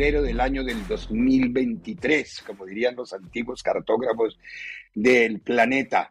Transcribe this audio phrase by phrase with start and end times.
[0.00, 4.38] Febrero del año del 2023, como dirían los antiguos cartógrafos
[4.94, 6.10] del planeta.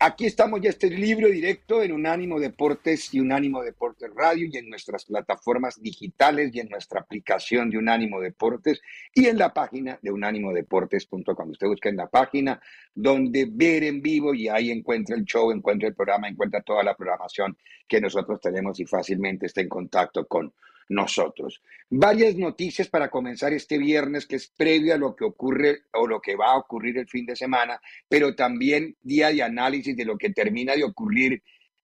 [0.00, 4.68] Aquí estamos ya este libro directo en Unánimo Deportes y Unánimo Deportes Radio y en
[4.68, 8.80] nuestras plataformas digitales y en nuestra aplicación de Unánimo Deportes
[9.14, 11.50] y en la página de unánimodeportes.com.
[11.50, 12.60] Usted busca en la página
[12.92, 16.96] donde ver en vivo y ahí encuentra el show, encuentra el programa, encuentra toda la
[16.96, 20.52] programación que nosotros tenemos y fácilmente está en contacto con
[20.88, 21.62] nosotros.
[21.90, 26.20] Varias noticias para comenzar este viernes, que es previo a lo que ocurre o lo
[26.20, 30.16] que va a ocurrir el fin de semana, pero también día de análisis de lo
[30.16, 31.42] que termina de ocurrir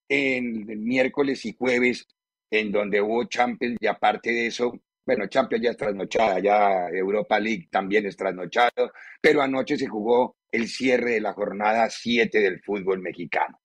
[0.08, 2.06] en el miércoles y jueves,
[2.50, 7.38] en donde hubo Champions y aparte de eso, bueno, Champions ya es trasnochada, ya Europa
[7.38, 12.60] League también es trasnochado, pero anoche se jugó el cierre de la jornada 7 del
[12.62, 13.58] fútbol mexicano.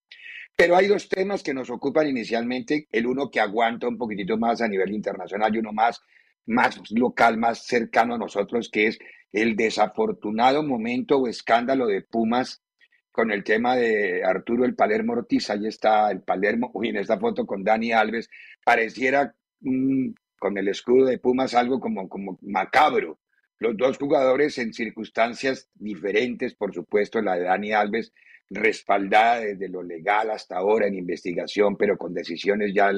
[0.59, 4.61] Pero hay dos temas que nos ocupan inicialmente, el uno que aguanta un poquitito más
[4.61, 6.01] a nivel internacional y uno más,
[6.47, 8.99] más local, más cercano a nosotros, que es
[9.31, 12.61] el desafortunado momento o escándalo de Pumas
[13.09, 15.49] con el tema de Arturo el Palermo Ortiz.
[15.49, 18.29] Ahí está el Palermo, uy, en esta foto con Dani Alves,
[18.65, 23.17] pareciera mm, con el escudo de Pumas algo como, como macabro.
[23.59, 28.11] Los dos jugadores en circunstancias diferentes, por supuesto, la de Dani Alves
[28.49, 32.91] respaldada desde lo legal hasta ahora en investigación, pero con decisiones ya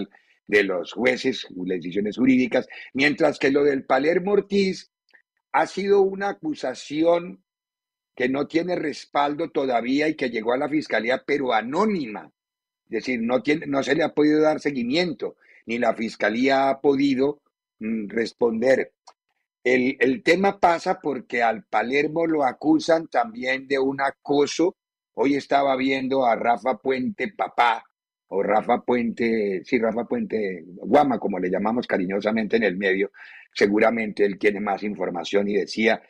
[0.48, 4.92] de los jueces, decisiones jurídicas, mientras que lo del Palermo Ortiz
[5.52, 7.44] ha sido una acusación
[8.16, 12.32] que no tiene respaldo todavía y que llegó a la fiscalía, pero anónima.
[12.86, 16.82] Es decir, no, tiene, no se le ha podido dar seguimiento, ni la fiscalía ha
[16.82, 17.42] podido
[17.80, 18.94] mm, responder.
[19.64, 24.76] El, el tema pasa porque al Palermo lo acusan también de un acoso
[25.24, 27.86] Hoy estaba viendo a Rafa Puente Papá,
[28.30, 33.12] o Rafa Puente, sí, Rafa Puente Guama, como le llamamos cariñosamente en el medio,
[33.54, 36.02] seguramente él tiene más información y decía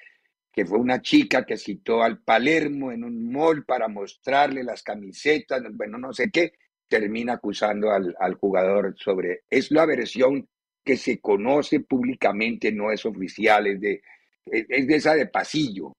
[0.54, 5.62] que fue una chica que citó al Palermo en un mall para mostrarle las camisetas,
[5.74, 6.54] bueno, no sé qué,
[6.88, 10.48] termina acusando al, al jugador sobre, es la versión
[10.86, 14.02] que se conoce públicamente, no es oficial, es de,
[14.46, 15.92] es de esa de pasillo,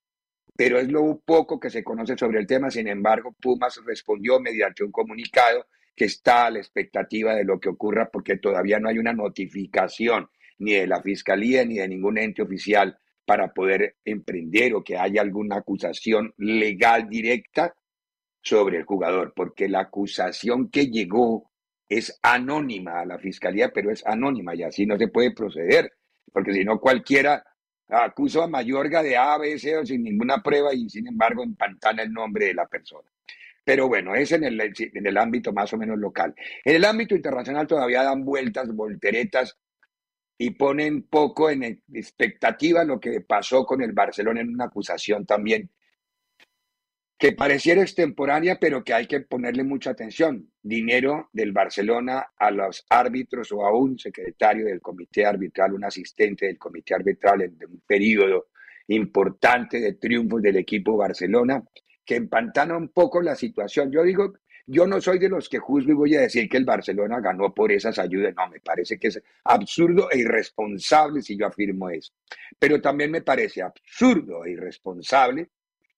[0.55, 2.71] pero es lo poco que se conoce sobre el tema.
[2.71, 7.69] Sin embargo, Pumas respondió mediante un comunicado que está a la expectativa de lo que
[7.69, 12.43] ocurra porque todavía no hay una notificación ni de la Fiscalía ni de ningún ente
[12.43, 17.75] oficial para poder emprender o que haya alguna acusación legal directa
[18.43, 21.51] sobre el jugador, porque la acusación que llegó
[21.89, 25.93] es anónima a la Fiscalía, pero es anónima y así no se puede proceder,
[26.33, 27.45] porque si no cualquiera
[27.93, 32.13] acuso a Mayorga de A, B, C sin ninguna prueba y sin embargo empantana el
[32.13, 33.09] nombre de la persona.
[33.65, 36.35] Pero bueno, es en el, en el ámbito más o menos local.
[36.65, 39.57] En el ámbito internacional todavía dan vueltas, volteretas
[40.37, 41.63] y ponen poco en
[41.93, 45.71] expectativa lo que pasó con el Barcelona en una acusación también
[47.23, 50.51] que pareciera extemporánea, pero que hay que ponerle mucha atención.
[50.61, 56.47] Dinero del Barcelona a los árbitros o a un secretario del comité arbitral, un asistente
[56.47, 58.49] del comité arbitral en un periodo
[58.89, 61.63] importante de triunfos del equipo Barcelona,
[62.05, 63.93] que empantana un poco la situación.
[63.93, 64.33] Yo digo,
[64.67, 67.55] yo no soy de los que juzgo y voy a decir que el Barcelona ganó
[67.55, 68.35] por esas ayudas.
[68.37, 72.13] No, me parece que es absurdo e irresponsable si yo afirmo eso.
[72.59, 75.51] Pero también me parece absurdo e irresponsable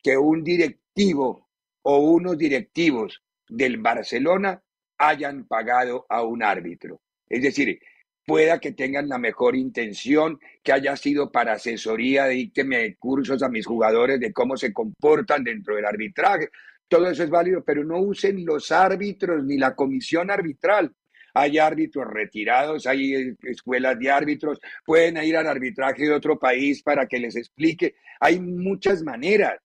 [0.04, 1.48] que un directivo
[1.82, 4.62] o unos directivos del Barcelona
[4.98, 7.00] hayan pagado a un árbitro.
[7.26, 7.80] Es decir,
[8.26, 13.66] pueda que tengan la mejor intención, que haya sido para asesoría, de cursos a mis
[13.66, 16.50] jugadores de cómo se comportan dentro del arbitraje.
[16.86, 20.94] Todo eso es válido, pero no usen los árbitros ni la comisión arbitral.
[21.32, 27.06] Hay árbitros retirados, hay escuelas de árbitros, pueden ir al arbitraje de otro país para
[27.06, 27.96] que les explique.
[28.20, 29.63] Hay muchas maneras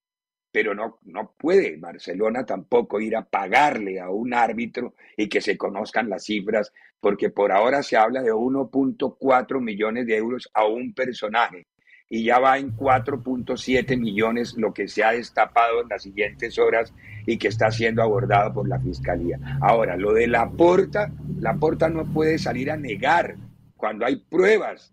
[0.51, 5.57] pero no, no puede Barcelona tampoco ir a pagarle a un árbitro y que se
[5.57, 10.93] conozcan las cifras, porque por ahora se habla de 1.4 millones de euros a un
[10.93, 11.67] personaje
[12.09, 16.91] y ya va en 4.7 millones lo que se ha destapado en las siguientes horas
[17.27, 19.39] y que está siendo abordado por la Fiscalía.
[19.61, 23.35] Ahora, lo de la porta, la porta no puede salir a negar
[23.77, 24.91] cuando hay pruebas,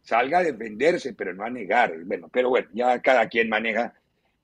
[0.00, 1.92] salga a defenderse, pero no a negar.
[2.04, 3.92] Bueno, pero bueno, ya cada quien maneja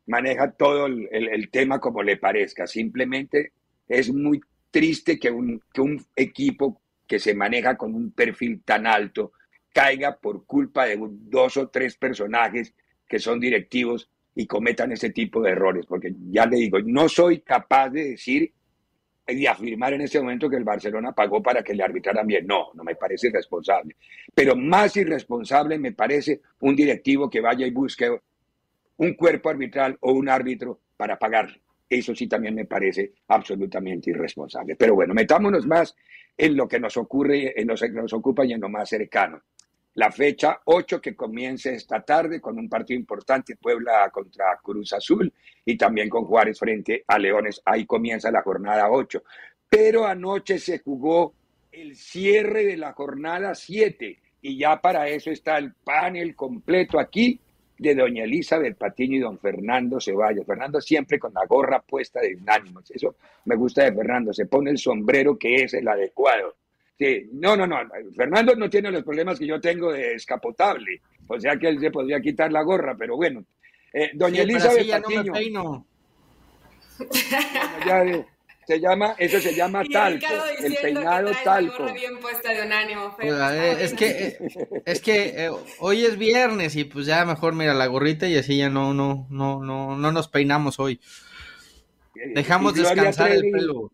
[0.06, 2.66] maneja todo el, tema como le parezca.
[2.66, 3.52] Simplemente
[3.88, 8.86] es muy triste que un, que un equipo que se maneja con un perfil tan
[8.86, 9.32] alto
[9.72, 12.74] caiga por culpa de dos o tres personajes
[13.08, 15.86] que son directivos y cometan ese tipo de errores.
[15.86, 18.52] Porque ya le digo, no soy capaz de decir
[19.26, 22.46] y afirmar en ese momento que el Barcelona pagó para que le arbitraran bien.
[22.46, 23.96] No, no me parece irresponsable.
[24.34, 28.18] Pero más irresponsable me parece un directivo que vaya y busque
[29.00, 31.62] un cuerpo arbitral o un árbitro para pagarle.
[31.88, 34.76] Eso sí también me parece absolutamente irresponsable.
[34.76, 35.96] Pero bueno, metámonos más
[36.36, 39.40] en lo que nos ocurre, en lo que nos ocupa y en lo más cercano.
[39.94, 45.32] La fecha 8 que comienza esta tarde con un partido importante, Puebla contra Cruz Azul
[45.64, 47.62] y también con Juárez frente a Leones.
[47.64, 49.22] Ahí comienza la jornada 8.
[49.66, 51.32] Pero anoche se jugó
[51.72, 57.40] el cierre de la jornada 7 y ya para eso está el panel completo aquí
[57.80, 60.44] de doña Elizabeth Patiño y don Fernando Ceballos.
[60.46, 62.90] Fernando siempre con la gorra puesta de unánimos.
[62.90, 63.16] Eso
[63.46, 64.34] me gusta de Fernando.
[64.34, 66.56] Se pone el sombrero que es el adecuado.
[66.98, 67.78] Sí, no, no, no.
[68.14, 71.00] Fernando no tiene los problemas que yo tengo de escapotable.
[71.26, 73.46] O sea que él se podría quitar la gorra, pero bueno.
[73.94, 75.86] Eh, doña Elizabeth Patiño.
[77.86, 78.26] ya,
[78.70, 80.28] se llama, eso se llama talco,
[80.62, 81.88] el peinado talco.
[81.88, 84.38] es que,
[84.86, 85.50] es que eh,
[85.80, 89.26] hoy es viernes y pues ya mejor mira la gorrita y así ya no, no,
[89.28, 91.00] no, no, no nos peinamos hoy.
[92.32, 93.90] Dejamos descansar el pelo.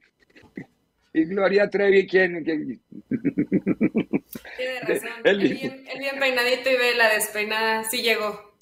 [1.15, 2.45] Y Gloria Trevi, ¿quién?
[2.45, 2.79] Tiene
[4.83, 5.09] razón.
[5.25, 8.55] El, bien, bien, peinadito y ve la despeinada, sí llegó.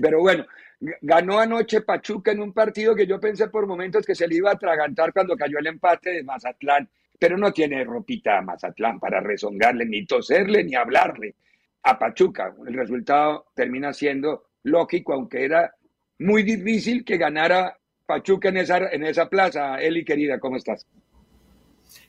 [0.00, 0.46] pero bueno,
[0.80, 4.50] Ganó anoche Pachuca en un partido que yo pensé por momentos que se le iba
[4.50, 6.88] a atragantar cuando cayó el empate de Mazatlán,
[7.18, 11.34] pero no tiene ropita a Mazatlán para rezongarle, ni toserle, ni hablarle
[11.82, 12.54] a Pachuca.
[12.66, 15.74] El resultado termina siendo lógico, aunque era
[16.18, 19.80] muy difícil que ganara Pachuca en esa, en esa plaza.
[19.80, 20.86] Eli, querida, ¿cómo estás?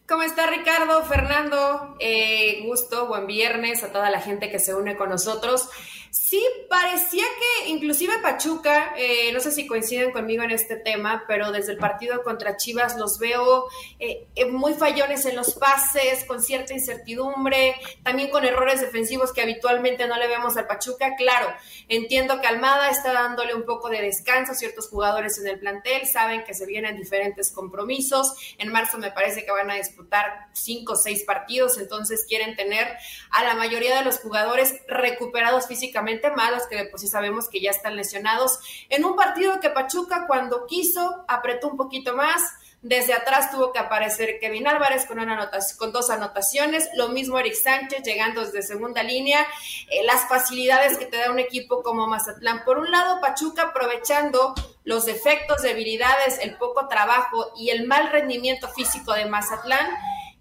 [0.07, 1.03] ¿Cómo está Ricardo?
[1.05, 5.69] Fernando, eh, gusto, buen viernes a toda la gente que se une con nosotros.
[6.11, 11.53] Sí, parecía que inclusive Pachuca, eh, no sé si coinciden conmigo en este tema, pero
[11.53, 16.43] desde el partido contra Chivas los veo eh, eh, muy fallones en los pases, con
[16.43, 21.15] cierta incertidumbre, también con errores defensivos que habitualmente no le vemos al Pachuca.
[21.15, 21.47] Claro,
[21.87, 26.05] entiendo que Almada está dándole un poco de descanso a ciertos jugadores en el plantel,
[26.07, 28.35] saben que se vienen diferentes compromisos.
[28.57, 32.85] En marzo me parece que van a disputar cinco o seis partidos, entonces quieren tener
[33.29, 37.61] a la mayoría de los jugadores recuperados físicamente malos, que de por sí sabemos que
[37.61, 42.41] ya están lesionados, en un partido que Pachuca cuando quiso apretó un poquito más,
[42.81, 47.37] desde atrás tuvo que aparecer Kevin Álvarez con, una anotación, con dos anotaciones, lo mismo
[47.37, 49.45] Eric Sánchez llegando desde segunda línea,
[49.91, 52.63] eh, las facilidades que te da un equipo como Mazatlán.
[52.65, 58.67] Por un lado, Pachuca aprovechando los defectos, debilidades, el poco trabajo y el mal rendimiento
[58.67, 59.87] físico de Mazatlán.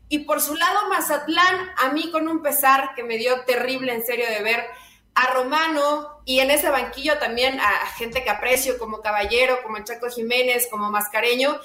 [0.09, 4.05] Y por su lado, Mazatlán, a mí con un pesar que me dio terrible en
[4.05, 4.65] serio de ver
[5.15, 9.85] a Romano y en ese banquillo también a, gente que aprecio como Caballero, como el
[9.85, 11.59] Chaco Jiménez, como Mascareño,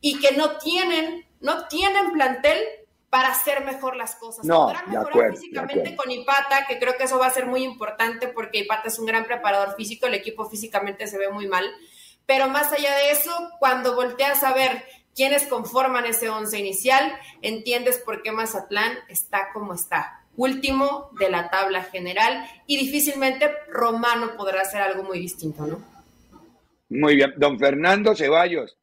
[0.00, 2.58] y que no tienen, no tienen plantel
[3.10, 4.44] para hacer mejor las cosas.
[4.44, 8.28] No, Podrán mejorar físicamente con Ipata, que creo que eso va a ser muy importante
[8.28, 11.64] porque Ipata es un gran preparador físico, el equipo físicamente se ve muy mal.
[12.26, 14.84] Pero más allá de eso, cuando volteas a ver
[15.14, 21.50] quiénes conforman ese once inicial, entiendes por qué Mazatlán está como está último de la
[21.50, 25.82] tabla general y difícilmente Romano podrá hacer algo muy distinto, ¿no?
[26.88, 28.76] Muy bien, don Fernando Ceballos.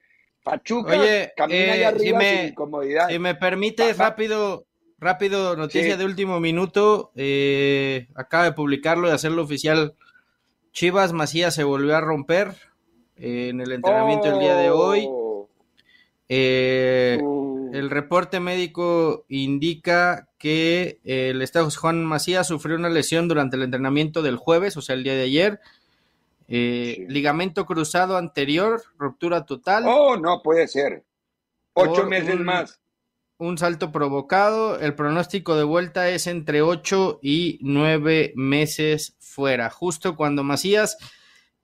[0.44, 0.92] Pachuca
[1.38, 3.08] camina eh, arriba si me, sin comodidad.
[3.10, 4.66] Si me permite, rápido,
[5.00, 7.12] rápido, noticia de último minuto.
[7.16, 9.96] Eh, acaba de publicarlo y hacerlo oficial.
[10.74, 12.56] Chivas Macías se volvió a romper
[13.16, 15.06] eh, en el entrenamiento del día de hoy.
[15.08, 15.48] Oh.
[17.22, 17.43] Uh.
[17.74, 24.22] El reporte médico indica que el Estado Juan Macías sufrió una lesión durante el entrenamiento
[24.22, 25.60] del jueves, o sea, el día de ayer
[26.48, 29.86] eh, ligamento cruzado anterior, ruptura total.
[29.88, 31.04] Oh, no puede ser.
[31.74, 32.80] Ocho meses más.
[33.40, 34.80] Un salto provocado.
[34.80, 39.72] El pronóstico de vuelta es entre ocho y nueve meses fuera.
[39.72, 40.96] Justo cuando Macías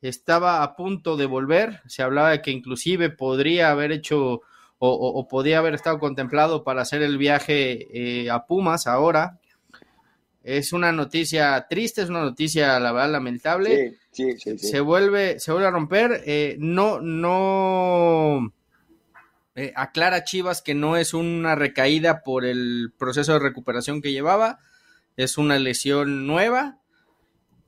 [0.01, 4.41] estaba a punto de volver, se hablaba de que inclusive podría haber hecho
[4.79, 7.87] o, podía haber estado contemplado para hacer el viaje
[8.23, 9.39] eh, a Pumas ahora.
[10.41, 13.97] Es una noticia triste, es una noticia, la verdad, lamentable.
[14.11, 14.67] Sí, sí, sí.
[14.67, 16.23] Se vuelve, se vuelve a romper.
[16.25, 18.53] Eh, no, no.
[19.55, 24.59] Eh, aclara Chivas que no es una recaída por el proceso de recuperación que llevaba,
[25.17, 26.78] es una lesión nueva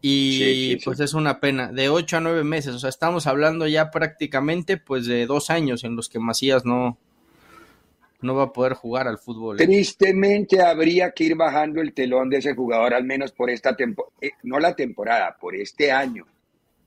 [0.02, 3.92] y pues es una pena, de ocho a nueve meses, o sea, estamos hablando ya
[3.92, 6.98] prácticamente pues de dos años en los que Macías no,
[8.22, 9.60] no va a poder jugar al fútbol.
[9.60, 9.66] ¿eh?
[9.66, 14.14] Tristemente habría que ir bajando el telón de ese jugador, al menos por esta temporada,
[14.22, 16.26] eh, no la temporada, por este año.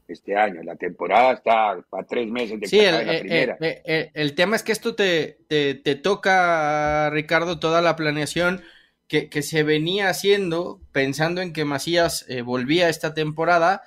[0.07, 3.57] Este año, la temporada está a tres meses de sí, el, la eh, primera.
[3.59, 8.61] el tema es que esto te, te, toca, Ricardo, toda la planeación
[9.09, 13.83] que, que, se venía haciendo pensando en que Macías volvía esta temporada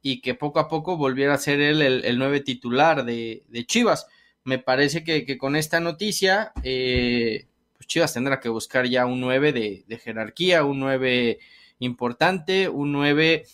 [0.00, 3.66] y que poco a poco volviera a ser él el, el nueve titular de, de
[3.66, 4.06] Chivas
[4.44, 9.52] me parece que, con esta noticia, eh, pues Chivas tendrá que buscar ya un 9
[9.52, 11.38] de, jerarquía, un 9
[11.78, 13.44] importante, un 9,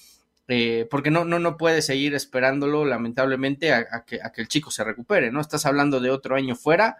[0.49, 4.71] eh, porque no, no, no puede seguir esperándolo, lamentablemente, a, que, a, que, el chico
[4.71, 5.41] se recupere, ¿no?
[5.41, 6.97] Estás hablando de otro año fuera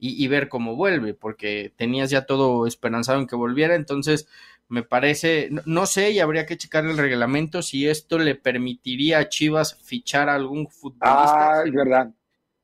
[0.00, 4.28] y, ver cómo vuelve, porque tenías ya todo esperanzado en que volviera, entonces
[4.68, 9.28] me parece, no, sé, y habría que checar el reglamento si esto le permitiría a
[9.28, 11.60] Chivas fichar a algún futbolista.
[11.60, 12.10] Ah, es verdad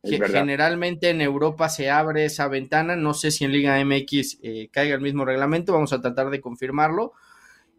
[0.08, 4.94] generalmente en Europa se abre esa ventana, no sé si en Liga MX eh, caiga
[4.94, 7.12] el mismo reglamento, vamos a tratar de confirmarlo.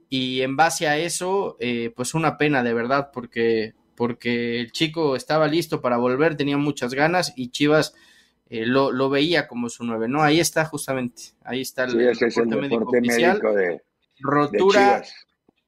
[0.09, 5.15] Y en base a eso, eh, pues una pena de verdad, porque, porque el chico
[5.15, 7.93] estaba listo para volver, tenía muchas ganas y Chivas
[8.49, 10.21] eh, lo, veía como su nueve, ¿no?
[10.21, 13.39] Ahí está justamente, ahí está el, reporte, médico, oficial.
[13.39, 13.81] de,
[14.19, 15.03] rotura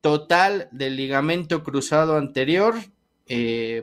[0.02, 2.76] total del ligamento cruzado anterior,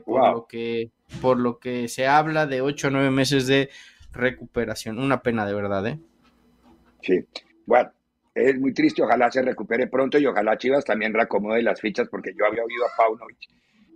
[0.05, 3.71] por lo que por lo que se habla de 8 o 9 meses de
[4.12, 4.99] recuperación.
[4.99, 5.99] Una pena de verdad, ¿eh?
[7.03, 7.25] Sí,
[7.65, 7.91] bueno,
[8.35, 12.33] es muy triste, ojalá se recupere pronto y ojalá Chivas también reacomode las fichas porque
[12.37, 13.38] yo había oído a Paunovic,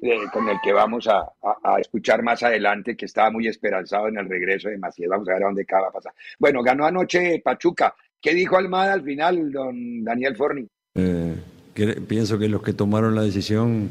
[0.03, 1.33] eh, con el que vamos a,
[1.79, 5.09] escuchar más adelante, que estaba muy esperanzado en el regreso de Macías.
[5.09, 6.13] Vamos a ver a dónde acaba pasar.
[6.39, 7.95] Bueno, ganó anoche Pachuca.
[8.21, 10.67] ¿Qué dijo Almada al final, don Daniel Forni?
[10.95, 11.35] Eh,
[12.07, 13.91] pienso que los que tomaron la decisión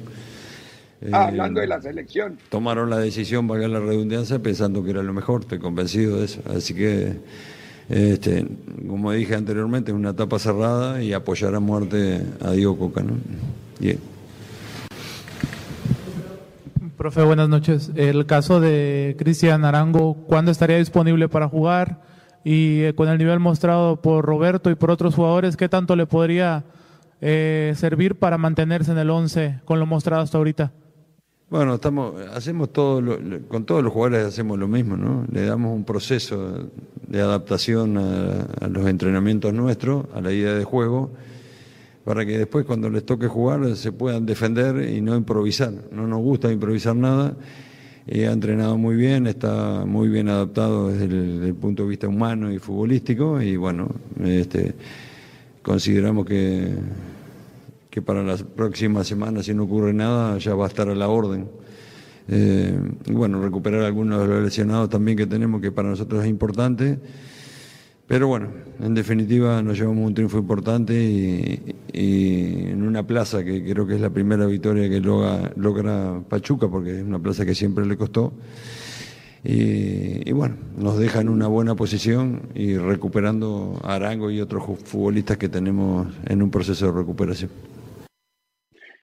[1.11, 2.37] Ah, hablando de la selección.
[2.49, 6.41] Tomaron la decisión, valga la redundancia, pensando que era lo mejor, estoy convencido de eso.
[6.53, 7.13] Así que,
[7.89, 8.45] este,
[8.85, 13.01] como dije anteriormente, es una etapa cerrada y apoyar a muerte a Diego Coca.
[13.01, 13.13] ¿no?
[16.99, 17.93] Profe, buenas noches.
[17.95, 22.01] El caso de Cristian Arango, ¿cuándo estaría disponible para jugar?
[22.43, 26.07] Y eh, con el nivel mostrado por Roberto y por otros jugadores, ¿qué tanto le
[26.07, 26.65] podría
[27.21, 30.73] eh, servir para mantenerse en el 11 con lo mostrado hasta ahorita?
[31.49, 33.01] Bueno, estamos, hacemos todo,
[33.47, 35.25] con todos los jugadores hacemos lo mismo, ¿no?
[35.31, 36.69] Le damos un proceso
[37.07, 41.11] de adaptación a, los entrenamientos nuestros, a la idea de juego,
[42.09, 45.71] para que después cuando les toque jugar se puedan defender y no improvisar.
[45.91, 47.37] No nos gusta improvisar nada.
[48.07, 52.51] Eh, ha entrenado muy bien, está muy bien adaptado desde el, punto de vista humano
[52.51, 53.89] y futbolístico y bueno,
[54.23, 54.73] este,
[55.61, 56.73] consideramos que
[57.91, 61.09] que para las próximas semanas, si no ocurre nada, ya va a estar a la
[61.09, 61.47] orden.
[62.27, 62.75] Eh,
[63.11, 66.97] bueno, recuperar algunos de los lesionados también que tenemos, que para nosotros es importante.
[68.09, 73.85] Pero bueno, en definitiva nos llevamos un triunfo importante y, en una plaza que creo
[73.85, 77.95] que es la primera victoria que logra, Pachuca, porque es una plaza que siempre le
[77.97, 78.33] costó.
[79.43, 85.37] Y, bueno, nos deja en una buena posición y recuperando a Arango y otros futbolistas
[85.37, 87.51] que tenemos en un proceso de recuperación.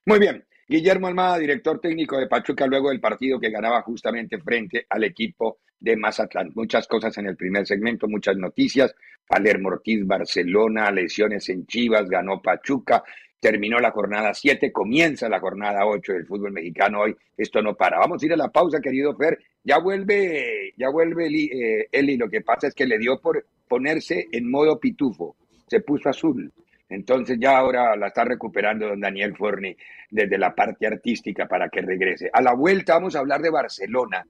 [0.05, 0.43] Muy bien.
[0.67, 5.59] Guillermo Almada, director técnico de Pachuca, luego del partido que ganaba justamente frente al equipo
[5.79, 6.51] de Mazatlán.
[6.55, 8.95] Muchas cosas en el primer segmento, muchas noticias.
[9.27, 13.03] Palermo Ortiz, Barcelona, lesiones en Chivas, ganó Pachuca,
[13.39, 17.15] terminó la jornada 7, comienza la jornada 8 del fútbol mexicano hoy.
[17.35, 17.99] Esto no para.
[17.99, 19.37] Vamos a ir a la pausa, querido Fer.
[19.63, 22.17] Ya vuelve, ya vuelve Eli, eh, Eli.
[22.17, 25.35] Lo que pasa es que le dio por ponerse en modo pitufo.
[25.67, 26.51] Se puso azul.
[26.89, 29.75] Entonces ya ahora la está recuperando don Daniel Forni
[30.09, 32.29] desde la parte artística para que regrese.
[32.31, 34.25] A la vuelta vamos a hablar de Barcelona.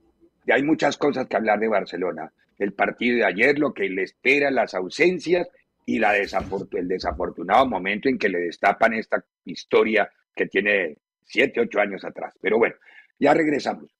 [0.48, 2.32] Y hay muchas cosas que hablar de Barcelona.
[2.58, 5.46] El partido de ayer, lo que le espera, las ausencias
[5.84, 11.80] y la el desafortunado momento en que le destapan esta historia que tiene siete, ocho
[11.80, 12.32] años atrás.
[12.40, 12.76] Pero bueno,
[13.18, 13.90] ya regresamos.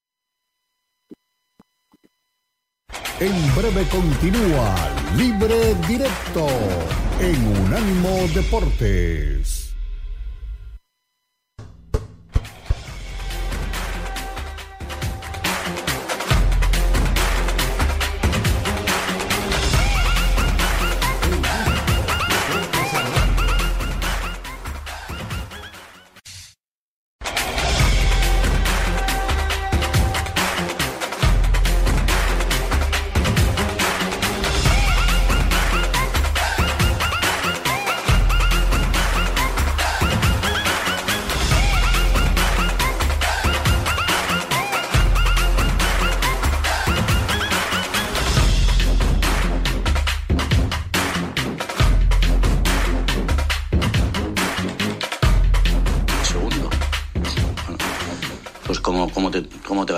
[3.19, 4.75] En breve continúa
[5.17, 6.47] Libre Directo
[7.21, 9.68] en Unánimo Deportes.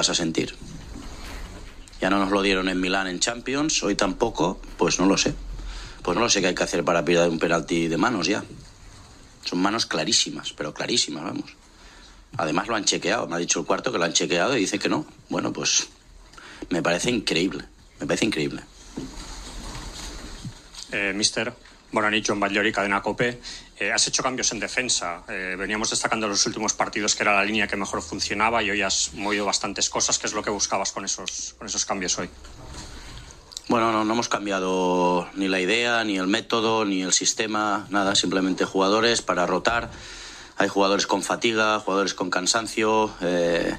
[0.09, 0.55] A sentir.
[1.99, 5.35] Ya no nos lo dieron en Milán en Champions, hoy tampoco, pues no lo sé.
[6.01, 8.43] Pues no lo sé qué hay que hacer para pillar un penalti de manos ya.
[9.43, 11.55] Son manos clarísimas, pero clarísimas, vamos.
[12.37, 14.79] Además lo han chequeado, me ha dicho el cuarto que lo han chequeado y dice
[14.79, 15.05] que no.
[15.29, 15.89] Bueno, pues
[16.69, 17.65] me parece increíble,
[17.99, 18.63] me parece increíble.
[20.91, 21.53] Eh, mister,
[21.91, 23.39] Bonanit, John de cadena COPE.
[23.81, 25.23] Eh, has hecho cambios en defensa.
[25.27, 28.69] Eh, veníamos destacando en los últimos partidos que era la línea que mejor funcionaba y
[28.69, 30.19] hoy has movido bastantes cosas.
[30.19, 32.29] ¿Qué es lo que buscabas con esos, con esos cambios hoy?
[33.69, 38.13] Bueno, no, no, hemos cambiado ni la idea, ni el método, ni el sistema, nada.
[38.13, 39.89] Simplemente jugadores para rotar.
[40.57, 43.11] Hay jugadores con fatiga, jugadores con cansancio.
[43.21, 43.75] Eh,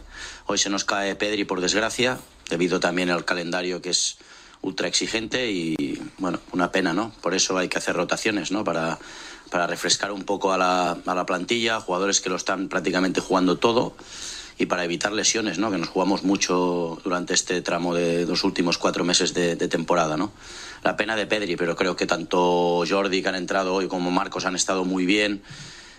[0.47, 2.19] hoy se nos cae Pedri, por desgracia,
[2.51, 4.19] debido también al calendario que es
[4.63, 5.77] ultra exigente y,
[6.19, 7.13] bueno, una pena, ¿no?
[7.21, 8.65] Por eso hay que hacer rotaciones, ¿no?
[8.65, 8.99] Para
[9.53, 13.59] para refrescar un poco a la, a la plantilla, jugadores que lo están prácticamente jugando
[13.59, 13.95] todo
[14.59, 15.71] y para evitar lesiones, ¿no?
[15.71, 20.17] que nos jugamos mucho durante este tramo de los últimos cuatro meses de, temporada.
[20.17, 20.33] ¿no?
[20.83, 24.45] La pena de Pedri, pero creo que tanto Jordi, que han entrado hoy, como Marcos
[24.45, 25.43] han estado muy bien.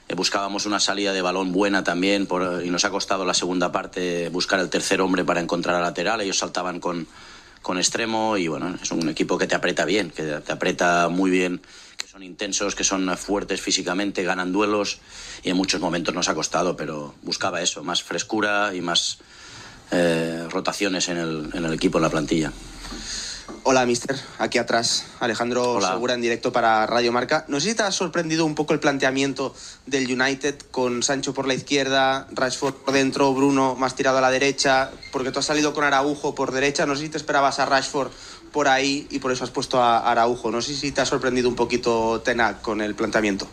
[0.08, 2.28] Eh, buscábamos una salida de balón buena también
[2.63, 6.22] y nos ha costado la segunda parte buscar el tercer hombre para encontrar a lateral.
[6.22, 7.08] Ellos saltaban con,
[7.62, 11.30] con extremo y bueno, es un equipo que te aprieta bien, que te aprieta muy
[11.30, 11.62] bien
[12.13, 14.99] son intensos, que son fuertes físicamente, ganan duelos
[15.41, 19.17] y en muchos momentos nos ha costado, pero buscaba eso, más frescura y más
[19.89, 22.54] eh, rotaciones en el, en el equipo, en la plantilla.
[23.63, 24.15] Hola, mister.
[24.38, 27.45] Aquí atrás, Alejandro Segura en directo para Radio Marca.
[27.47, 29.56] No sé si te ha sorprendido un poco el planteamiento
[29.88, 34.30] del United con Sancho por la izquierda, Rashford por dentro, Bruno más tirado a la
[34.30, 36.86] derecha, porque tú has salido con Araujo por derecha.
[36.86, 38.12] No sé si te esperabas a Rashford
[38.54, 40.52] por ahí y por eso has puesto a Araujo.
[40.52, 43.50] No sé si te ha sorprendido un poquito Tenac con el planteamiento.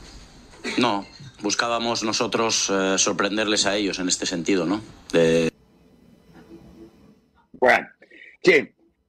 [0.78, 1.06] No,
[1.42, 4.80] buscábamos nosotros eh, sorprenderles a ellos en este sentido, ¿no?
[7.52, 7.88] Bueno,
[8.42, 8.52] sí,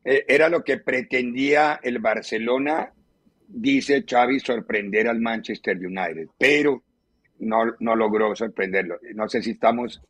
[0.04, 2.92] eh, era lo que pretendía el Barcelona,
[3.48, 6.82] dice Xavi, sorprender al Manchester United, pero
[7.40, 8.98] no, no logró sorprenderlo.
[9.14, 10.02] No sé si estamos,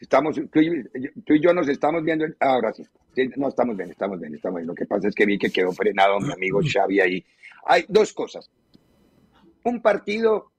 [0.00, 2.84] estamos tú y, yo nos estamos viendo, ahora sí
[3.36, 4.66] no, estamos bien, estamos bien, estamos bien.
[4.66, 7.24] Lo que pasa es que vi que quedó frenado mi amigo Xavi ahí.
[7.66, 8.50] Hay dos cosas.
[9.64, 10.52] Un partido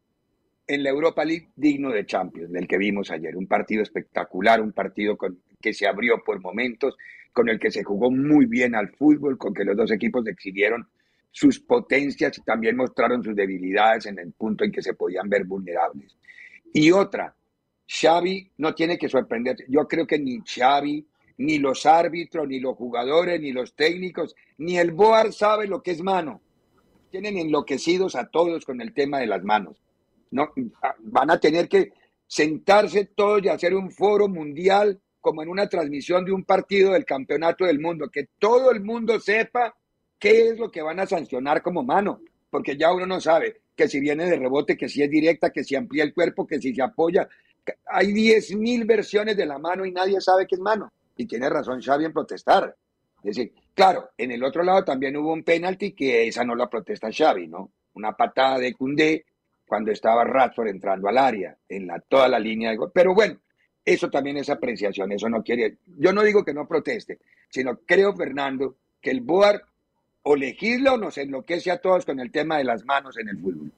[0.68, 3.36] en la Europa League digno de Champions, del que vimos ayer.
[3.36, 6.96] Un partido espectacular, un partido con, que se abrió por momentos,
[7.34, 10.88] con el que se jugó muy bien al fútbol, con que los dos equipos exhibieron
[11.32, 15.46] sus potencias y también mostraron sus debilidades en el punto en que se podían ver
[15.46, 16.18] vulnerables.
[16.74, 17.34] Y otra,
[17.92, 19.58] Xavi no tiene que sorprender.
[19.68, 21.06] Yo creo que ni Xavi,
[21.40, 25.92] ni los árbitros, ni los jugadores, ni los técnicos, ni el BOAR sabe lo que
[25.92, 26.42] es mano.
[27.10, 29.76] Tienen enloquecidos a todos con el tema de las manos.
[30.32, 30.54] No,
[31.00, 31.92] van a tener que
[32.26, 37.04] sentarse todos y hacer un foro mundial como en una transmisión de un partido del
[37.04, 39.76] campeonato del mundo, que todo el mundo sepa
[40.18, 43.90] qué es lo que van a sancionar como mano, porque ya uno no sabe que
[43.90, 46.74] si viene de rebote, que si es directa, que si amplía el cuerpo, que si
[46.74, 47.28] se apoya.
[47.88, 50.92] Hay 10.000 versiones de la mano y nadie sabe qué es mano.
[51.16, 52.76] Y tiene razón Xavi en protestar.
[53.24, 56.70] Es decir, Claro, en el otro lado también hubo un penalti que esa no la
[56.70, 57.72] protesta Xavi, ¿no?
[57.94, 59.26] Una patada de Cundé
[59.66, 62.92] cuando estaba Radford entrando al área, en la, toda la línea de gol.
[62.94, 63.40] Pero bueno,
[63.86, 65.78] eso también es apreciación, eso no quiere.
[65.98, 67.20] Yo no digo que no proteste,
[67.50, 69.64] sino creo, Fernando, que el Boar
[70.24, 73.40] o legisla o nos enloquece a todos con el tema de las manos en el
[73.40, 73.72] fútbol.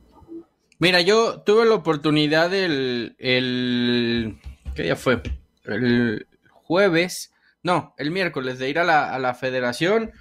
[0.83, 4.37] Mira, yo tuve la oportunidad el, el
[4.75, 5.21] ¿qué día fue?
[5.63, 7.31] El jueves,
[7.63, 10.11] no, el miércoles de ir a la, a la federación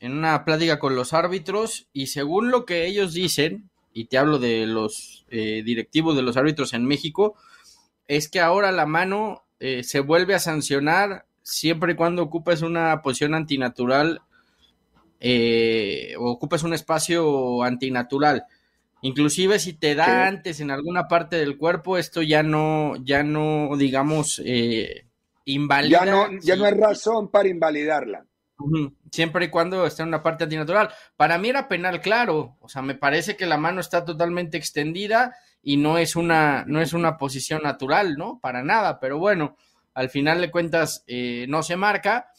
[0.00, 4.38] en una plática con los árbitros y según lo que ellos dicen, y te hablo
[4.38, 7.36] de los eh, directivos de los árbitros en México,
[8.06, 13.02] es que ahora la mano eh, se vuelve a sancionar siempre y cuando ocupes una
[13.02, 14.22] posición antinatural
[15.20, 18.46] eh, o ocupes un espacio antinatural.
[19.00, 23.76] Inclusive si te da antes en alguna parte del cuerpo, esto ya no, ya no,
[23.76, 25.06] digamos, eh,
[25.44, 26.04] invalida.
[26.04, 28.26] Ya no, ya no hay razón para invalidarla.
[29.12, 30.90] Siempre y cuando esté en una parte antinatural.
[31.16, 32.56] Para mí era penal, claro.
[32.60, 36.80] O sea, me parece que la mano está totalmente extendida y no es una, no
[36.80, 38.40] es una posición natural, ¿no?
[38.40, 38.98] Para nada.
[38.98, 39.56] Pero bueno,
[39.94, 42.30] al final de cuentas eh, no se marca.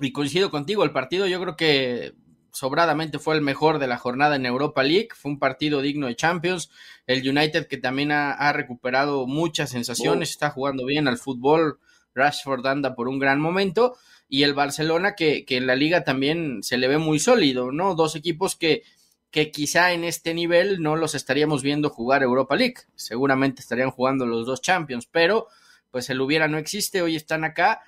[0.00, 2.14] Y coincido contigo, el partido yo creo que
[2.52, 6.16] sobradamente fue el mejor de la jornada en Europa League, fue un partido digno de
[6.16, 6.70] Champions,
[7.06, 11.78] el United que también ha, recuperado muchas sensaciones, está jugando bien al fútbol,
[12.14, 13.96] Rashford anda por un gran momento,
[14.28, 17.94] y el Barcelona que, que, en la liga también se le ve muy sólido, ¿no?
[17.94, 18.82] Dos equipos que,
[19.30, 24.26] que quizá en este nivel no los estaríamos viendo jugar Europa League, seguramente estarían jugando
[24.26, 25.46] los dos Champions, pero
[25.90, 27.82] pues el hubiera no existe, hoy están acá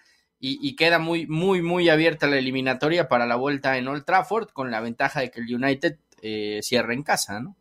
[0.45, 4.73] y, queda muy, muy, muy abierta la eliminatoria para la vuelta en Old Trafford, con
[4.73, 7.57] la ventaja de que el United eh, cierre en casa, ¿no?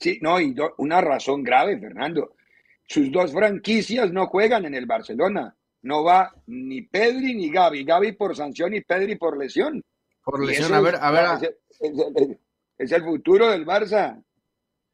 [0.00, 2.36] Sí, no, y una razón grave, Fernando.
[2.86, 5.54] Sus dos franquicias no juegan en el Barcelona.
[5.82, 7.84] No va ni Pedri ni Gaby.
[7.84, 9.84] Gaby por sanción y Pedri por lesión.
[10.24, 11.58] Por lesión, a ver, a ver.
[12.78, 14.22] es el futuro del Barça.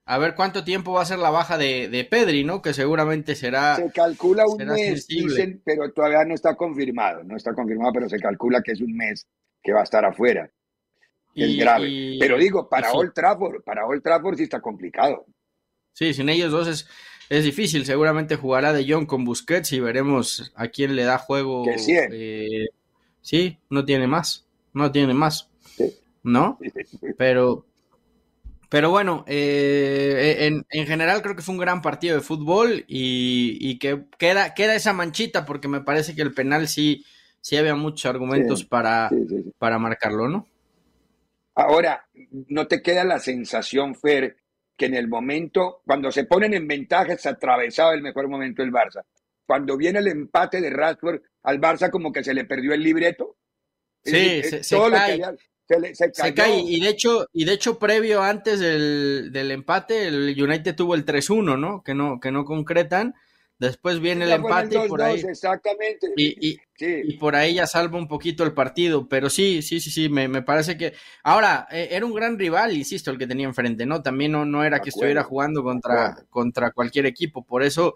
[0.07, 2.61] A ver cuánto tiempo va a ser la baja de, de Pedri, ¿no?
[2.61, 3.77] Que seguramente será.
[3.77, 7.25] Se calcula un mes, dicen, pero todavía no está confirmado.
[7.25, 9.27] No está confirmado, pero se calcula que es un mes
[9.63, 10.51] que va a estar afuera.
[11.35, 12.17] es grave.
[12.21, 15.25] pero digo, para Old Trafford, para Old Trafford sí está complicado.
[15.95, 16.87] Sí, sin ellos dos es,
[17.31, 17.87] es difícil.
[17.87, 21.65] Seguramente jugará de John con Busquets y veremos a quién le da juego.
[21.65, 21.77] Que
[22.13, 22.69] eh,
[23.23, 24.45] sí, no tiene más.
[24.75, 25.49] No tiene más.
[26.23, 26.59] ¿No?
[27.17, 27.65] Pero
[28.75, 33.79] pero bueno, eh, en, en, general creo que fue un gran partido de fútbol y,
[33.79, 37.05] que queda, queda esa manchita porque me parece que el penal sí,
[37.41, 39.11] sí había muchos argumentos para,
[39.59, 40.49] para marcarlo, ¿no?
[41.55, 42.05] Ahora,
[42.49, 44.39] ¿no te queda la sensación, Fer,
[44.77, 48.73] que en el momento, cuando se ponen en ventaja, se atravesaba el mejor momento del
[48.73, 49.05] Barça?
[49.47, 53.37] Cuando viene el empate de Rashford, al Barça como que se le perdió el libreto.
[54.03, 54.77] Sí, se, se,
[55.95, 60.75] se, cae y de hecho, y de hecho previo antes del, del empate, el United
[60.75, 61.83] tuvo el 3-1, ¿no?
[61.83, 63.15] Que no, que no concretan.
[63.59, 65.21] Después viene el empate y por ahí.
[65.21, 66.13] Exactamente.
[66.17, 69.09] Y, y, por ahí ya salva un poquito el partido.
[69.09, 70.93] Pero sí, sí, sí, sí, me, me parece que.
[71.23, 74.03] Ahora, e, era un gran rival, insisto, el que tenía enfrente, ¿no?
[74.03, 77.45] También no, no era que estuviera jugando contra, contra cualquier equipo.
[77.45, 77.95] Por eso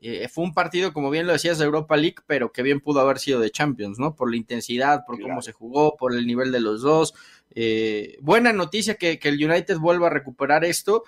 [0.00, 3.00] eh, fue un partido, como bien lo decías, de Europa League, pero que bien pudo
[3.00, 4.14] haber sido de Champions, ¿no?
[4.14, 7.14] Por la intensidad, por cómo se jugó, por el nivel de los dos.
[7.54, 11.02] Eh, buena noticia que, el United vuelva a recuperar esto.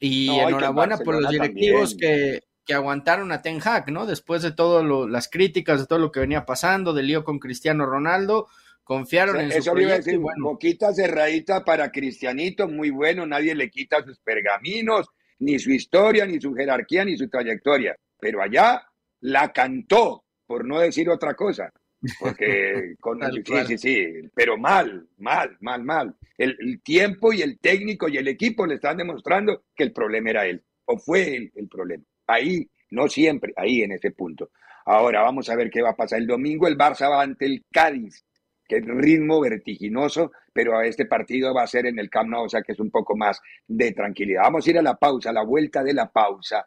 [0.00, 4.06] Y enhorabuena por los directivos que, que, aguantaron a Ten Hag, ¿no?
[4.06, 7.86] Después de todas las críticas, de todo lo que venía pasando, del lío con Cristiano
[7.86, 8.48] Ronaldo,
[8.82, 10.10] confiaron en su proyecto.
[10.10, 15.06] Iba Boquita cerradita para Cristianito, muy bueno, nadie le quita sus pergaminos,
[15.38, 18.82] ni su historia, ni su jerarquía, ni su trayectoria pero allá
[19.20, 21.72] la cantó, por no decir otra cosa.
[22.18, 26.16] Porque con el, sí, sí, sí, pero mal, mal, mal, mal.
[26.36, 30.44] El, tiempo y el técnico y el equipo le están demostrando que el problema era
[30.44, 32.02] él, o fue él el problema.
[32.26, 34.50] Ahí, no siempre, ahí en ese punto.
[34.86, 36.18] Ahora vamos a ver qué va a pasar.
[36.18, 38.24] El domingo el Barça va ante el Cádiz,
[38.66, 42.46] que es ritmo vertiginoso, pero a este partido va a ser en el Camp Nou,
[42.46, 44.42] o sea que es un poco más de tranquilidad.
[44.42, 46.66] Vamos a ir a la pausa, a la vuelta de la pausa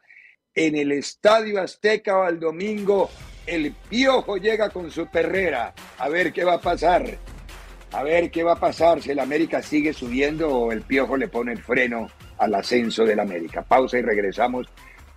[0.55, 3.09] en el Estadio Azteca al domingo,
[3.45, 5.73] el Piojo llega con su perrera.
[5.97, 7.17] A ver qué va a pasar.
[7.91, 11.27] A ver qué va a pasar si el América sigue subiendo o el Piojo le
[11.27, 12.07] pone el freno
[12.37, 13.63] al ascenso del América.
[13.63, 14.67] Pausa y regresamos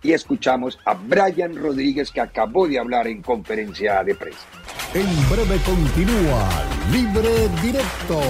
[0.03, 4.47] y escuchamos a Brian Rodríguez que acabó de hablar en conferencia de prensa.
[4.95, 6.49] En breve continúa
[6.91, 8.21] Libre Directo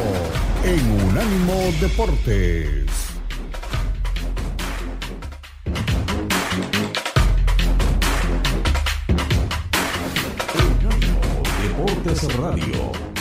[0.64, 3.11] en Unánimo Deportes.
[12.02, 13.12] Deportes Radio.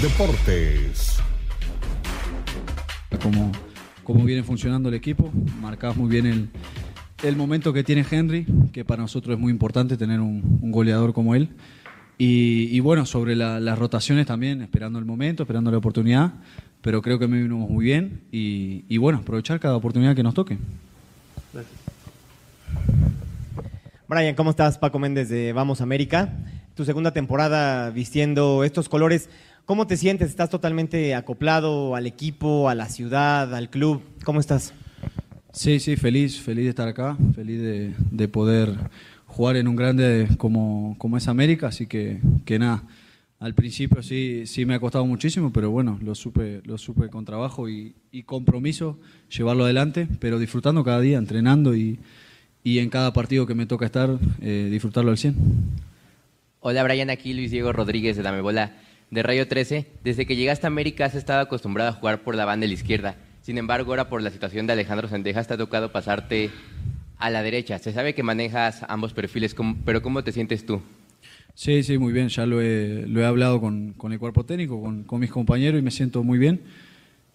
[0.00, 1.07] Deportes
[4.08, 6.48] como viene funcionando el equipo, marcabas muy bien el,
[7.22, 11.34] el momento que tiene Henry, que para nosotros es muy importante tener un, goleador como
[11.34, 11.50] él.
[12.16, 16.32] Y, bueno, sobre las rotaciones también, esperando el momento, esperando la oportunidad,
[16.80, 20.32] pero creo que me vinimos muy bien y, y bueno, aprovechar cada oportunidad que nos
[20.32, 20.56] toque.
[21.52, 21.76] Gracias.
[24.08, 24.78] Brian, ¿cómo estás?
[24.78, 26.32] Paco Méndez de Vamos América.
[26.74, 29.28] Tu segunda temporada vistiendo estos colores.
[29.68, 30.30] ¿Cómo te sientes?
[30.30, 34.00] ¿Estás totalmente acoplado al equipo, a la ciudad, al club?
[34.24, 34.72] ¿Cómo estás?
[35.52, 38.74] Sí, sí, feliz, feliz de estar acá, feliz de, poder
[39.26, 42.84] jugar en un grande como, como es América, así que, que nada,
[43.40, 47.26] al principio sí, sí me ha costado muchísimo, pero bueno, lo supe, lo supe con
[47.26, 51.98] trabajo y, y compromiso llevarlo adelante, pero disfrutando cada día, entrenando y,
[52.64, 55.36] y en cada partido que me toca estar, eh, disfrutarlo al 100.
[56.60, 59.86] Hola Brian, aquí Luis Diego Rodríguez de Dame Bola de Rayo 13.
[60.04, 62.74] Desde que llegaste a América has estado acostumbrado a jugar por la banda de la
[62.74, 63.16] izquierda.
[63.42, 66.50] Sin embargo, ahora por la situación de Alejandro Sendejas te ha tocado pasarte
[67.18, 67.78] a la derecha.
[67.78, 70.82] Se sabe que manejas ambos perfiles, pero ¿cómo te sientes tú?
[71.54, 72.28] Sí, sí, muy bien.
[72.28, 76.38] Ya lo he, hablado con, el cuerpo técnico, con, mis compañeros y me siento muy
[76.38, 76.60] bien.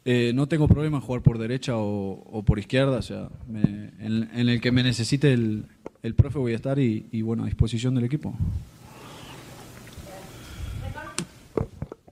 [0.05, 4.62] Eh, no tengo problema en jugar por derecha o, por izquierda, o sea, en, el
[4.62, 8.33] que me necesite el profe voy a estar y, bueno, a disposición del equipo.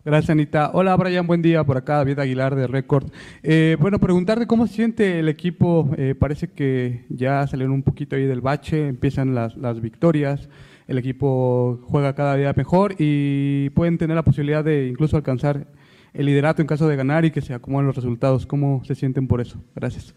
[0.04, 0.72] Gracias, Anita.
[0.74, 1.64] Hola, Brian, buen día.
[1.64, 3.12] Por acá, David Aguilar de Record.
[3.44, 5.92] Eh, bueno, preguntarte cómo se siente el equipo.
[5.96, 10.50] Eh, parece que ya salieron un poquito ahí del bache, empiezan las, las victorias,
[10.88, 15.68] el equipo juega cada día mejor y pueden tener la posibilidad de incluso alcanzar
[16.16, 18.48] el liderato en caso de ganar y que se acomoden los resultados.
[18.48, 19.62] ¿Cómo se sienten por eso?
[19.76, 20.16] Gracias.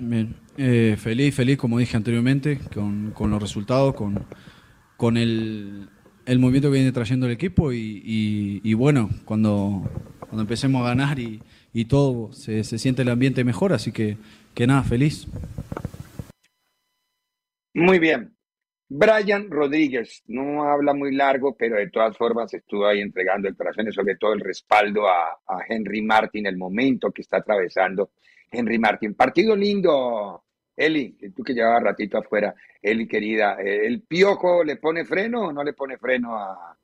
[0.00, 4.24] Bien, eh, feliz, feliz, como dije anteriormente, con, con los resultados, con,
[4.96, 5.88] con el,
[6.26, 9.88] el, movimiento que viene trayendo el equipo y, bueno, cuando,
[10.20, 11.40] cuando empecemos a ganar y,
[11.72, 14.16] y todo, se, se siente el ambiente mejor, así que,
[14.54, 15.26] que nada, feliz.
[17.74, 18.36] Muy bien,
[18.88, 24.16] Brian Rodríguez no habla muy largo, pero de todas formas estuvo ahí entregando y sobre
[24.16, 28.10] todo el respaldo a, Henry Martin, el momento que está atravesando
[28.50, 29.14] Henry Martin.
[29.14, 30.44] Partido lindo,
[30.76, 35.64] Eli, tú que llevabas ratito afuera, Eli querida, ¿el Piojo le pone freno o no
[35.64, 36.76] le pone freno a,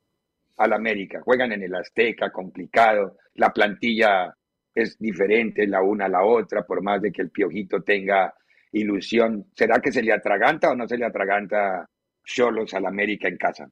[0.67, 1.21] la América?
[1.21, 4.35] Juegan en el Azteca, complicado, la plantilla
[4.73, 8.33] es diferente la una a la otra, por más de que el Piojito tenga
[8.71, 9.45] ilusión.
[9.55, 11.87] ¿Será que se le atraganta o no se le atraganta
[12.23, 13.69] Cholos al América en casa.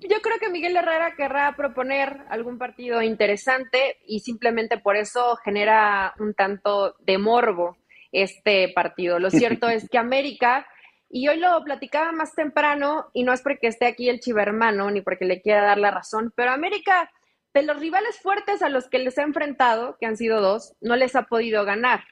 [0.00, 6.14] Yo creo que Miguel Herrera querrá proponer algún partido interesante y simplemente por eso genera
[6.18, 7.76] un tanto de morbo
[8.10, 9.18] este partido.
[9.18, 10.66] Lo cierto es que América,
[11.10, 15.02] y hoy lo platicaba más temprano, y no es porque esté aquí el chivermano ni
[15.02, 17.10] porque le quiera dar la razón, pero América,
[17.52, 20.96] de los rivales fuertes a los que les ha enfrentado, que han sido dos, no
[20.96, 22.04] les ha podido ganar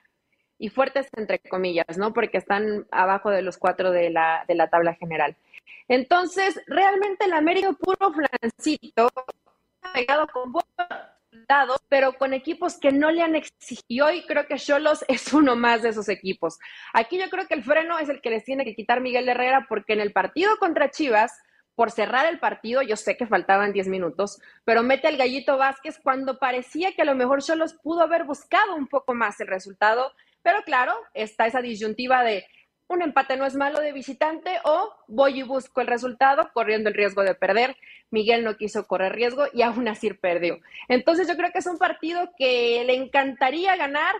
[0.59, 2.12] y fuertes entre comillas, ¿no?
[2.12, 5.37] Porque están abajo de los cuatro de la, de la tabla general.
[5.88, 9.11] Entonces, realmente el América puro flancito,
[9.83, 10.68] ha pegado con buenos
[11.31, 14.11] resultados, pero con equipos que no le han exigido.
[14.12, 16.59] Y creo que Cholos es uno más de esos equipos.
[16.92, 19.66] Aquí yo creo que el freno es el que les tiene que quitar Miguel Herrera,
[19.68, 21.33] porque en el partido contra Chivas,
[21.74, 26.00] por cerrar el partido, yo sé que faltaban 10 minutos, pero mete al Gallito Vázquez
[26.02, 30.12] cuando parecía que a lo mejor Cholos pudo haber buscado un poco más el resultado
[30.42, 32.46] pero claro, está esa disyuntiva de
[32.88, 36.94] un empate no es malo de visitante o voy y busco el resultado corriendo el
[36.94, 37.77] riesgo de perder.
[38.11, 40.59] Miguel no quiso correr riesgo y aún así perdió.
[40.88, 44.14] Entonces yo creo que es un partido que le encantaría ganar,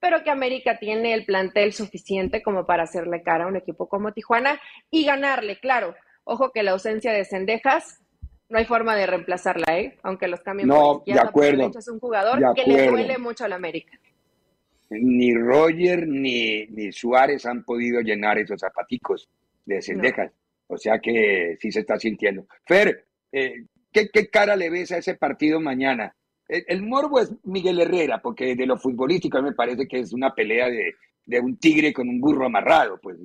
[0.00, 4.12] pero que América tiene el plantel suficiente como para hacerle cara a un equipo como
[4.12, 4.58] Tijuana
[4.90, 5.94] y ganarle, claro.
[6.24, 8.00] Ojo que la ausencia de Cendejas
[8.48, 9.98] no hay forma de reemplazarla, ¿eh?
[10.02, 11.70] aunque los cambien no, de acuerdo.
[11.78, 13.98] es un jugador que le duele mucho a la América
[14.90, 19.28] ni Roger ni, ni Suárez han podido llenar esos zapaticos
[19.64, 20.32] de cendejas.
[20.66, 22.46] O sea que sí se está sintiendo.
[22.66, 26.14] Fer, eh, ¿qué, cara le ves a ese partido mañana?
[26.48, 30.68] El, morbo es Miguel Herrera, porque de lo futbolístico me parece que es una pelea
[30.68, 32.98] de, un tigre con un burro amarrado.
[33.02, 33.16] Pues.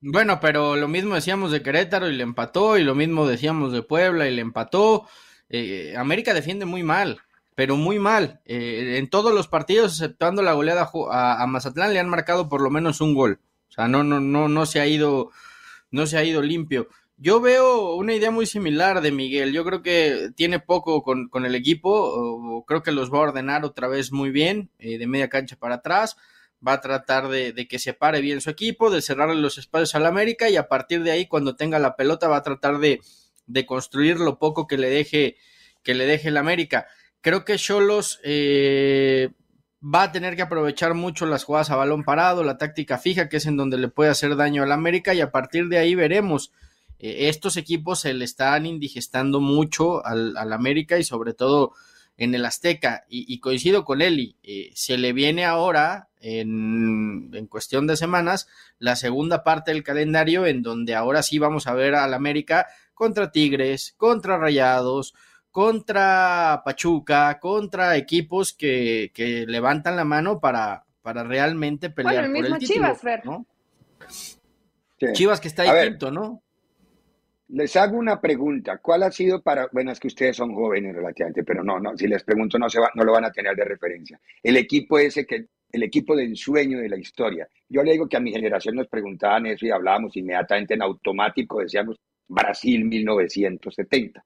[0.00, 3.82] Bueno, pero lo mismo decíamos de Querétaro y le empató, y lo mismo decíamos de
[3.82, 5.08] Puebla y le empató.
[5.48, 7.18] Eh, América defiende muy mal
[7.58, 8.40] pero muy mal.
[8.44, 12.70] Eh, en todos los partidos, exceptuando la goleada a, Mazatlán, le han marcado por lo
[12.70, 13.40] menos un gol.
[13.68, 15.32] O sea, no, no, no, no se ha ido,
[15.90, 16.86] no se ha ido limpio.
[17.16, 19.52] Yo veo una idea muy similar de Miguel.
[19.52, 22.64] Yo creo que tiene poco con, el equipo.
[22.68, 25.76] creo que los va a ordenar otra vez muy bien, eh, de media cancha para
[25.76, 26.16] atrás.
[26.64, 29.96] Va a tratar de, de, que se pare bien su equipo, de cerrarle los espacios
[29.96, 33.00] al América y a partir de ahí, cuando tenga la pelota, va a tratar de,
[33.48, 35.38] de construir lo poco que le deje
[35.82, 36.86] que le deje el América.
[37.20, 39.30] Creo que Cholos eh,
[39.82, 43.38] va a tener que aprovechar mucho las jugadas a balón parado, la táctica fija, que
[43.38, 46.52] es en donde le puede hacer daño al América, y a partir de ahí veremos.
[46.98, 51.72] Eh, estos equipos se le están indigestando mucho al, América y sobre todo
[52.16, 57.86] en el Azteca, y, coincido con Eli, eh, se le viene ahora, en, en, cuestión
[57.86, 58.48] de semanas,
[58.80, 63.30] la segunda parte del calendario, en donde ahora sí vamos a ver al América contra
[63.30, 65.14] Tigres, contra Rayados,
[65.50, 72.46] contra Pachuca, contra equipos que, que levantan la mano para, para realmente pelear el por
[72.46, 72.74] el título.
[72.74, 73.46] Chivas, ¿no?
[75.12, 76.42] Chivas que está ahí quinto, ¿no?
[77.48, 78.76] Les hago una pregunta.
[78.78, 82.06] ¿Cuál ha sido para, bueno, es que ustedes son jóvenes relativamente, pero no, no, si
[82.06, 84.20] les pregunto no, se va, no lo van a tener de referencia.
[84.42, 87.48] El equipo ese que, el equipo de ensueño de la historia.
[87.68, 91.60] Yo le digo que a mi generación nos preguntaban eso y hablábamos inmediatamente en automático,
[91.60, 94.22] decíamos Brasil 1970.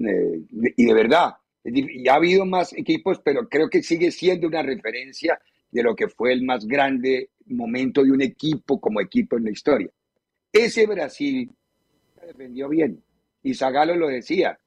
[0.00, 0.40] Eh,
[0.76, 1.34] y de verdad,
[1.64, 6.08] ya ha habido más equipos, pero creo que sigue siendo una referencia de lo que
[6.08, 9.90] fue el más grande momento de un equipo como equipo en la historia.
[10.52, 11.50] Ese Brasil
[12.26, 13.02] defendió bien.
[13.42, 14.58] Y Zagalo lo decía.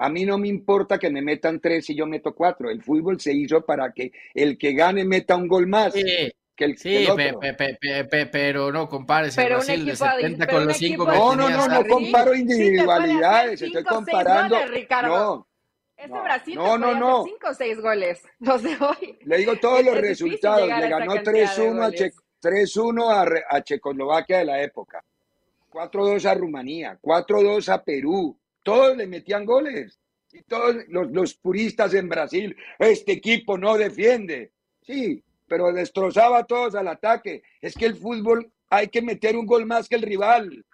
[0.00, 2.70] A mí no me importa que me metan tres y yo meto cuatro.
[2.70, 5.92] El fútbol se hizo para que el que gane meta un gol más.
[6.58, 7.06] Que el, sí
[8.32, 11.86] pero no compares el Brasil de 70 con los cinco que No, no, no, no
[11.86, 13.62] comparo individualidades.
[13.62, 14.56] estoy comparando.
[15.02, 15.46] no.
[15.96, 17.24] Ese Brasil no, no, no.
[17.24, 18.22] cinco o seis goles.
[18.40, 19.18] Los de hoy.
[19.24, 20.68] Le digo todos los resultados.
[20.68, 22.12] Le ganó 3-1 a, che,
[22.80, 25.04] 1 a, a Checoslovaquia de la época.
[25.72, 29.98] 4-2 a Rumanía, 4-2 a Perú, todos le metían goles.
[30.32, 34.52] Y todos los, los, puristas en Brasil, este equipo no defiende.
[34.82, 37.42] Sí, pero destrozaba a todos al ataque.
[37.60, 40.64] Es que el fútbol hay que meter un gol más que el rival.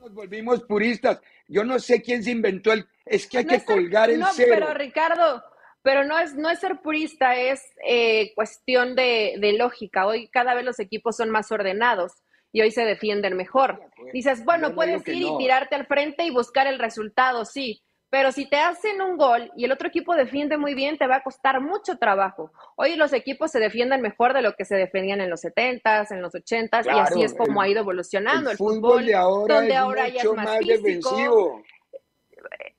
[0.00, 1.20] Nos volvimos puristas.
[1.48, 2.86] Yo no sé quién se inventó el.
[3.04, 5.42] Es que hay que colgar el no, Pero Ricardo,
[5.82, 10.06] pero no es, no es ser purista, es eh, cuestión de, de lógica.
[10.06, 12.12] Hoy cada vez los equipos son más ordenados
[12.52, 13.80] y hoy se defienden mejor.
[14.12, 17.82] Dices, bueno, puedes ir y tirarte al frente y buscar el resultado, sí,
[18.12, 21.16] pero si te hacen un gol y el otro equipo defiende muy bien, te va
[21.16, 22.52] a costar mucho trabajo.
[22.76, 26.20] Hoy los equipos se defienden mejor de lo que se defendían en los 70s, en
[26.20, 30.08] los 80s, y así es como ha ido evolucionando el, fútbol, de ahora donde ahora
[30.08, 31.62] ya es más, defensivo.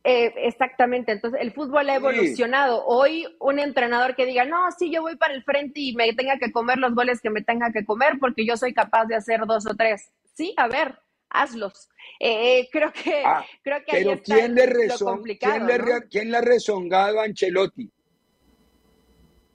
[0.03, 2.85] Eh, exactamente, entonces el fútbol ha evolucionado.
[2.85, 6.37] Hoy un entrenador que diga, no, sí, yo voy para el frente y me tenga
[6.37, 9.47] que comer los goles que me tenga que comer porque yo soy capaz de hacer
[9.47, 10.11] dos o tres.
[10.35, 10.99] Sí, a ver,
[11.33, 11.89] hazlos.
[12.19, 16.37] Eh, eh, creo que, ah, creo que pero ¿quién le, rezon, ¿quién, le, ¿quién le
[16.37, 17.91] ha rezongado a Ancelotti?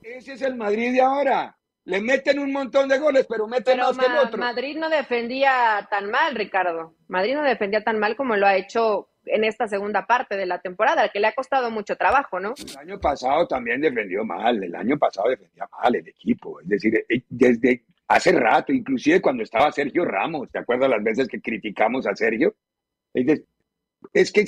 [0.03, 1.55] Ese es el Madrid de ahora.
[1.85, 4.38] Le meten un montón de goles, pero meten más que el otro.
[4.38, 6.95] Madrid no defendía tan mal, Ricardo.
[7.09, 10.61] Madrid no defendía tan mal como lo ha hecho en esta segunda parte de la
[10.61, 12.55] temporada, que le ha costado mucho trabajo, ¿no?
[12.59, 16.95] El año pasado también defendió mal, el año pasado defendía mal el equipo, es decir,
[17.09, 22.07] eh, desde hace rato, inclusive cuando estaba Sergio Ramos, ¿te acuerdas las veces que criticamos
[22.07, 22.57] a Sergio?
[23.14, 24.44] Es, que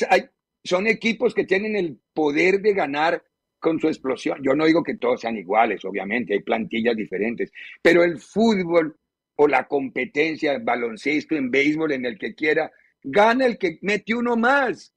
[0.64, 3.23] son equipos que tienen el poder de ganar
[3.59, 4.38] con su explosión.
[4.42, 8.96] Yo no digo que todos sean iguales, obviamente, hay plantillas diferentes, pero el fútbol
[9.37, 12.70] o la competencia, el baloncesto, en béisbol, en el que quiera,
[13.03, 14.94] gana el que mete uno más.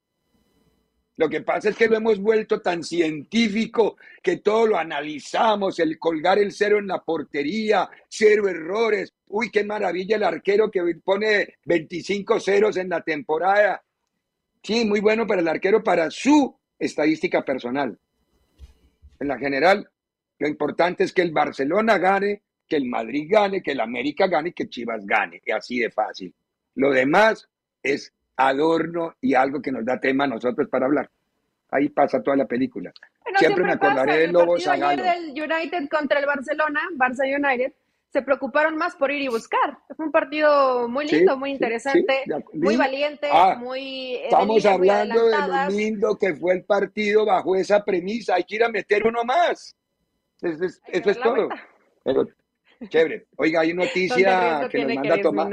[1.15, 5.99] Lo que pasa es que lo hemos vuelto tan científico que todo lo analizamos, el
[5.99, 9.13] colgar el cero en la portería, cero errores.
[9.27, 13.83] Uy, qué maravilla el arquero que pone 25 ceros en la temporada.
[14.63, 17.97] Sí, muy bueno para el arquero, para su estadística personal.
[19.19, 19.87] En la general,
[20.39, 24.51] lo importante es que el Barcelona gane, que el Madrid gane, que el América gane
[24.51, 25.41] que Chivas gane.
[25.45, 26.33] Y así de fácil.
[26.75, 27.47] Lo demás
[27.83, 31.09] es adorno y algo que nos da tema a nosotros para hablar.
[31.71, 32.91] Ahí pasa toda la película.
[33.37, 35.01] siempre, me acordaré del Lobo Zagalo.
[35.01, 37.73] del United contra el Barcelona, Barça United,
[38.09, 39.79] se preocuparon más por ir y buscar.
[39.95, 42.23] Fue un partido muy lindo, muy interesante,
[42.53, 44.15] muy valiente, ah, muy.
[44.15, 48.35] Eh, estamos hablando de lo lindo que fue el partido bajo esa premisa.
[48.35, 49.75] Hay que ir a meter uno más.
[50.39, 51.49] Eso es, todo.
[52.87, 53.25] chévere.
[53.37, 55.49] Oiga, hay noticia que nos manda Tomás.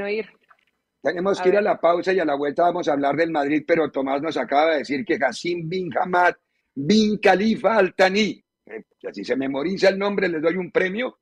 [1.01, 3.63] Tenemos que ir a la pausa y a la vuelta vamos a hablar del Madrid,
[3.65, 6.35] pero Tomás nos acaba de decir que Hassim bin Hamad
[6.75, 11.17] bin Khalifa Al Thani, eh, así se memoriza el nombre, les doy un premio,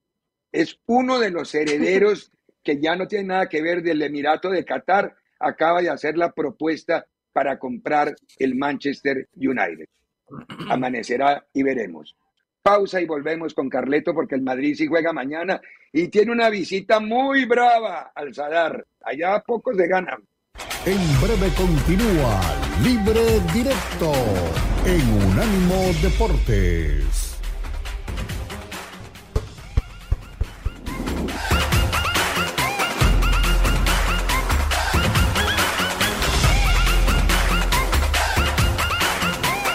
[0.52, 2.32] es uno de los herederos
[2.64, 6.32] que ya no tiene nada que ver del Emirato de Qatar, acaba de hacer la
[6.32, 9.88] propuesta para comprar el Manchester United.
[10.70, 12.16] Amanecerá y veremos.
[12.62, 15.62] Pausa y volvemos con Carleto porque el Madrid sí juega mañana
[15.94, 18.86] y tiene una visita muy brava al Sadar.
[19.04, 20.20] Allá pocos se ganan.
[20.86, 22.42] En breve continúa
[22.84, 24.12] Libre Directo
[24.86, 27.38] en Unánimo Deportes.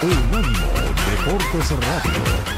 [0.02, 0.68] Unánimo
[1.10, 2.54] Deportes Radio.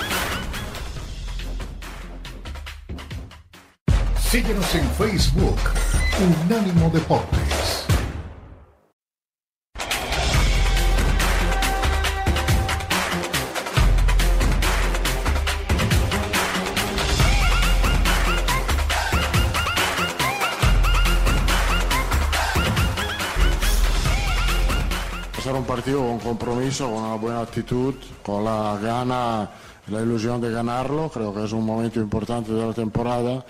[4.18, 5.58] Síguenos en Facebook,
[6.18, 7.84] Unánimo Deportes.
[25.46, 29.50] Un partido con compromiso, con una buena actitud, con la gana,
[29.88, 31.08] la ilusión de ganarlo.
[31.08, 33.44] Creo que es un momento importante de la temporada.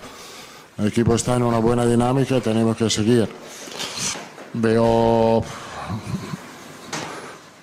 [0.79, 3.29] El equipo está en una buena dinámica y tenemos que seguir.
[4.53, 5.43] Veo.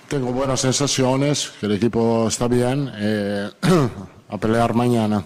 [0.08, 2.90] Tengo buenas sensaciones, que el equipo está bien.
[2.96, 3.50] eh,
[4.28, 5.24] a pelear mañana.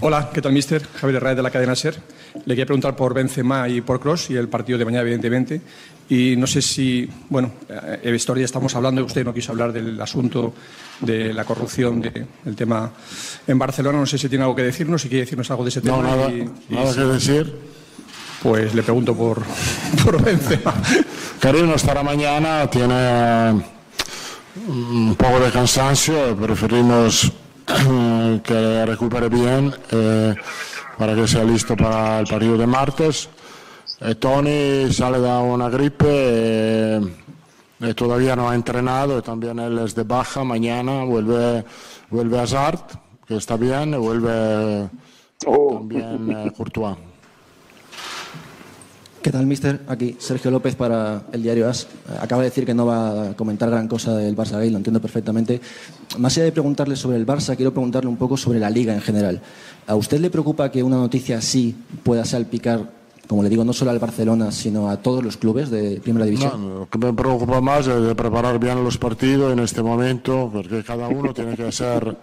[0.00, 0.86] Hola, ¿qué tal, mister?
[1.00, 1.96] Javier Herrera de la cadena SER.
[2.44, 5.62] Le quería preguntar por Benzema y por Cross y el partido de mañana, evidentemente.
[6.08, 10.00] Y no sé si, bueno, eh, en historia estamos hablando, usted no quiso hablar del
[10.00, 10.54] asunto
[11.00, 12.92] de la corrupción, de- del tema
[13.46, 13.98] en Barcelona.
[13.98, 16.02] No sé si tiene algo que decirnos, si quiere decirnos algo de ese No, tema.
[16.08, 17.56] nada, y- y nada si- que decir.
[18.42, 19.42] Pues le pregunto por,
[20.04, 20.74] por Benzema.
[21.40, 23.64] Carino estará mañana, tiene
[24.68, 27.32] un poco de cansancio, preferimos
[28.44, 30.34] que recupere bien eh,
[30.96, 33.28] para que sea listo para el partido de martes.
[34.00, 37.00] Eh, Tony sale da una gripe, eh,
[37.80, 41.64] eh, todavía no ha entrenado, también él es de baja, mañana vuelve,
[42.10, 42.80] vuelve Hazard,
[43.26, 44.90] que está bien, y vuelve
[45.38, 46.96] también eh, Courtois.
[49.22, 49.80] ¿Qué tal, mister?
[49.88, 51.88] Aquí Sergio López para el diario AS.
[52.20, 55.00] Acaba de decir que no va a comentar gran cosa del Barça Gay, lo entiendo
[55.00, 55.60] perfectamente.
[56.18, 59.00] Más allá de preguntarle sobre el Barça, quiero preguntarle un poco sobre la Liga en
[59.00, 59.42] general.
[59.86, 61.74] ¿A usted le preocupa que una noticia así
[62.04, 62.88] pueda salpicar,
[63.26, 66.68] como le digo, no solo al Barcelona, sino a todos los clubes de Primera División?
[66.68, 70.50] No, lo que me preocupa más es de preparar bien los partidos en este momento,
[70.52, 72.16] porque cada uno tiene que hacer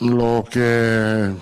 [0.00, 1.32] lo que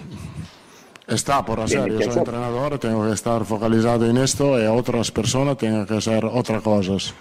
[1.06, 1.92] está por hacer.
[1.92, 6.24] Yo soy entrenador, tengo que estar focalizado en esto y otras personas tienen que hacer
[6.24, 7.14] otras cosas.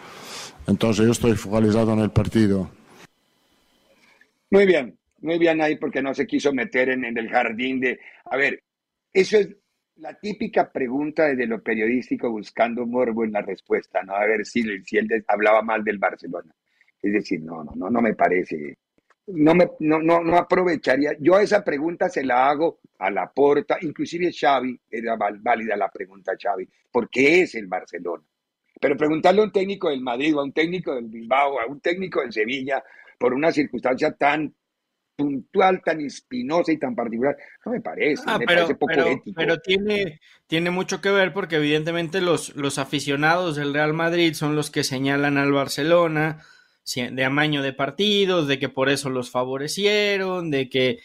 [0.67, 2.69] Entonces yo estoy focalizado en el partido.
[4.49, 7.99] Muy bien, muy bien ahí porque no se quiso meter en, en el jardín de...
[8.25, 8.63] A ver,
[9.13, 9.49] eso es
[9.97, 14.15] la típica pregunta de lo periodístico buscando morbo en la respuesta, ¿no?
[14.15, 14.61] A ver si,
[14.97, 16.53] él hablaba mal del Barcelona.
[17.01, 18.77] Es decir, no, no, no, no me parece.
[19.27, 21.11] No, me, no, no, no aprovecharía.
[21.19, 26.33] Yo esa pregunta se la hago a la porta, inclusive Xavi, era válida la pregunta
[26.41, 28.23] Xavi, ¿por qué es el Barcelona?
[28.79, 31.79] Pero preguntarle a un técnico del Madrid o a un técnico del Bilbao, a un
[31.79, 32.83] técnico del Sevilla,
[33.17, 34.53] por una circunstancia tan
[35.15, 37.35] puntual, tan espinosa y tan particular,
[37.65, 39.35] no me parece, Ah, me pero, parece poco pero- ético.
[39.35, 44.55] pero tiene, tiene mucho que ver porque evidentemente los, los aficionados del Real Madrid son
[44.55, 46.43] los que señalan al Barcelona
[46.95, 50.99] de amaño de partidos, de que por eso los favorecieron, de que,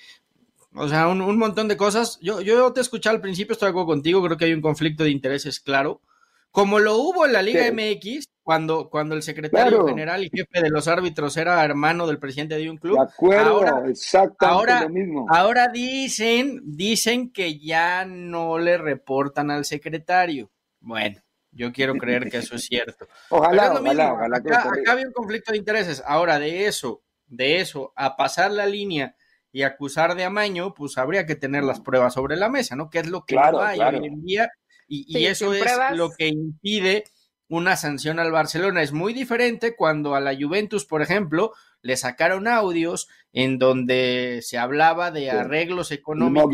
[0.74, 2.18] o sea, un, un montón de cosas.
[2.20, 5.10] Yo, yo te escuché al principio, estoy acuerdo contigo, creo que hay un conflicto de
[5.10, 6.02] intereses claro,
[6.50, 7.72] como lo hubo en la Liga Sí.
[7.72, 9.86] MX, cuando, cuando el secretario Claro.
[9.86, 12.96] general y jefe de los árbitros era hermano del presidente de un club.
[12.96, 14.44] De acuerdo, Ahora- exactamente
[14.74, 15.26] ahora- lo mismo.
[15.30, 20.50] Ahora dicen, dicen que ya no le reportan al secretario.
[20.80, 21.20] Bueno,
[21.52, 23.06] yo quiero creer que eso es cierto.
[23.30, 26.02] Ojalá, es ojalá, ojalá que acá, acá había un conflicto de intereses.
[26.04, 29.14] Ahora, de eso, de eso, a pasar la línea
[29.52, 32.90] y acusar de amaño, pues habría que tener las pruebas sobre la mesa, ¿no?
[32.90, 33.98] Que es lo que Claro, no hay claro.
[34.00, 34.50] hoy en día.
[34.88, 35.96] Y, eso es pruebas.
[35.96, 37.04] lo que impide
[37.50, 38.80] una sanción al Barcelona.
[38.80, 44.56] Es muy diferente cuando a la Juventus, por ejemplo, le sacaron audios en donde se
[44.56, 46.48] hablaba de arreglos económicos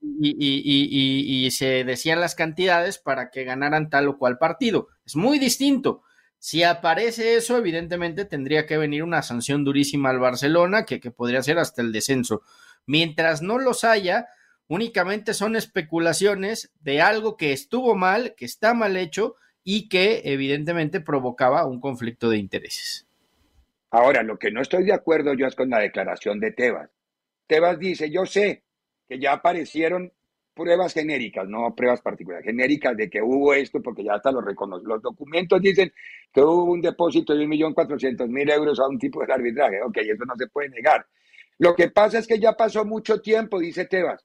[0.00, 4.88] y- y se decían las cantidades para que ganaran tal o cual partido.
[5.04, 6.02] Es muy distinto.
[6.38, 11.42] Si aparece eso, evidentemente tendría que venir una sanción durísima al Barcelona, que, que podría
[11.42, 12.42] ser hasta el descenso.
[12.86, 14.28] Mientras no los haya,
[14.68, 19.34] únicamente son especulaciones de algo que estuvo mal, que está mal hecho
[19.70, 23.06] y que evidentemente provocaba un conflicto de intereses.
[23.90, 26.88] Ahora, lo que no estoy de acuerdo yo es con la declaración de Tebas.
[27.46, 28.62] Tebas dice, yo sé
[29.06, 30.10] que ya aparecieron
[30.54, 34.86] pruebas genéricas, no pruebas particulares, genéricas de que hubo esto, porque ya hasta lo reconoce.
[34.86, 35.92] Los documentos dicen
[36.32, 39.82] que hubo un depósito de 1.400.000 euros a un tipo de arbitraje.
[39.82, 41.04] Ok, eso no se puede negar.
[41.58, 44.24] Lo que pasa es que ya pasó mucho tiempo, dice Tebas.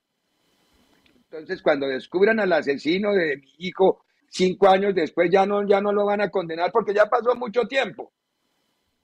[1.29, 5.93] Entonces, cuando descubran al asesino de mi hijo cinco años después, ya no, ya no
[5.93, 8.11] lo van a condenar porque ya pasó mucho tiempo.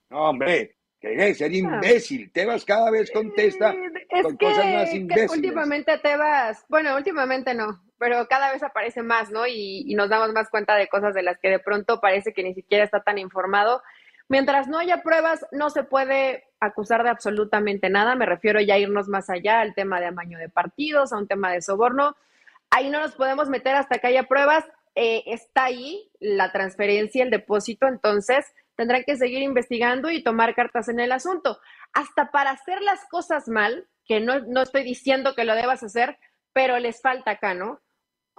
[0.09, 2.31] No, hombre, que ser imbécil.
[2.31, 3.75] Tebas cada vez contesta
[4.23, 5.31] con cosas más imbéciles.
[5.31, 9.45] últimamente Tebas, bueno, últimamente no, pero cada vez aparece más, ¿no?
[9.45, 12.43] Y, y, nos damos más cuenta de cosas de las que de pronto parece que
[12.43, 13.83] ni siquiera está tan informado.
[14.27, 18.15] Mientras no haya pruebas, no se puede acusar de absolutamente nada.
[18.15, 21.27] Me refiero ya a irnos más allá al tema de amaño de partidos, a un
[21.27, 22.15] tema de soborno.
[22.69, 24.65] Ahí no nos podemos meter hasta que haya pruebas.
[24.95, 30.89] Eh, está ahí la transferencia, el depósito, entonces tendrán que seguir investigando y tomar cartas
[30.89, 31.59] en el asunto.
[31.93, 36.17] Hasta para hacer las cosas mal, que no, no estoy diciendo que lo debas hacer,
[36.53, 37.81] pero les falta acá, ¿no?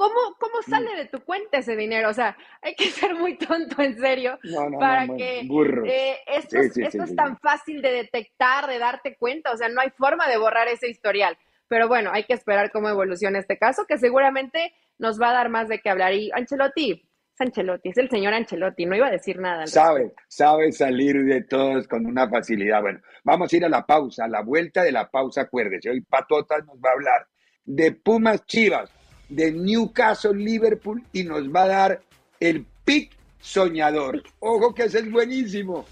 [0.01, 0.71] ¿Cómo, ¿Cómo mm.
[0.71, 2.09] sale de tu cuenta ese dinero?
[2.09, 4.39] O sea, hay que ser muy tonto, en serio,
[4.79, 5.41] para que
[5.87, 9.53] eh, esto, es tan fácil de detectar, de darte cuenta.
[9.53, 11.37] O sea, no hay forma de borrar ese historial.
[11.69, 15.49] Pero bueno, hay que esperar cómo evoluciona este caso, que seguramente nos va a dar
[15.49, 16.15] más de qué hablar.
[16.15, 19.67] Y Ancelotti, es Ancelotti, es el señor Ancelotti, no iba a decir nada.
[19.67, 22.83] Sabe, sabe salir de todos con una facilidad.
[22.83, 25.91] Bueno, vamos a ir a la pausa, a la vuelta de la pausa, acuérdese.
[25.91, 27.27] Hoy Patota nos va a hablar
[27.65, 28.91] de Pumas Chivas
[29.29, 32.03] de Newcastle Liverpool y nos va a dar
[32.39, 34.23] el pick soñador.
[34.41, 35.87] Ojo que ese es buenísimo.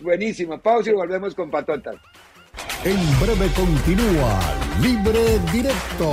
[0.00, 0.58] Buenísimo.
[0.58, 1.96] Pausa y volvemos con patotas.
[2.84, 4.40] En breve continúa
[4.80, 6.10] Libre Directo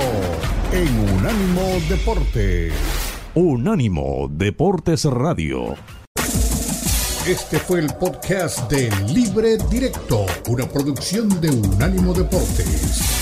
[0.72, 2.72] en Unánimo Deportes.
[3.34, 5.74] Unánimo Deportes Radio.
[7.26, 13.17] Este fue el podcast de Libre Directo, una producción de Unánimo Deportes.